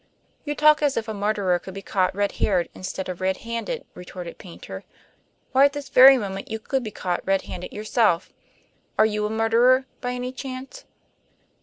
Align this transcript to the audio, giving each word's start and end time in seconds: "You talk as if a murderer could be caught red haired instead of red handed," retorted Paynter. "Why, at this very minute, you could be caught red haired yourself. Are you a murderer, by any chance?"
"You 0.45 0.55
talk 0.55 0.81
as 0.81 0.97
if 0.97 1.07
a 1.07 1.13
murderer 1.13 1.59
could 1.59 1.75
be 1.75 1.83
caught 1.83 2.15
red 2.15 2.31
haired 2.41 2.69
instead 2.73 3.07
of 3.07 3.21
red 3.21 3.37
handed," 3.45 3.85
retorted 3.93 4.39
Paynter. 4.39 4.83
"Why, 5.51 5.65
at 5.65 5.73
this 5.73 5.89
very 5.89 6.17
minute, 6.17 6.49
you 6.49 6.57
could 6.57 6.83
be 6.83 6.89
caught 6.89 7.21
red 7.23 7.43
haired 7.43 7.71
yourself. 7.71 8.33
Are 8.97 9.05
you 9.05 9.27
a 9.27 9.29
murderer, 9.29 9.85
by 10.01 10.13
any 10.13 10.31
chance?" 10.31 10.85